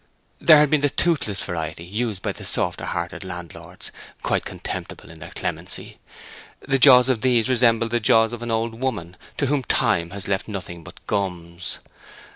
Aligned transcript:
There 0.39 0.57
had 0.57 0.71
been 0.71 0.81
the 0.81 0.89
toothless 0.89 1.43
variety 1.43 1.83
used 1.85 2.23
by 2.23 2.31
the 2.31 2.43
softer 2.43 2.85
hearted 2.85 3.23
landlords—quite 3.23 4.45
contemptible 4.45 5.11
in 5.11 5.19
their 5.19 5.29
clemency. 5.29 5.99
The 6.59 6.79
jaws 6.79 7.07
of 7.07 7.21
these 7.21 7.47
resembled 7.47 7.91
the 7.91 7.99
jaws 7.99 8.33
of 8.33 8.41
an 8.41 8.49
old 8.49 8.81
woman 8.81 9.15
to 9.37 9.45
whom 9.45 9.61
time 9.61 10.09
has 10.09 10.27
left 10.27 10.47
nothing 10.47 10.83
but 10.83 11.05
gums. 11.05 11.77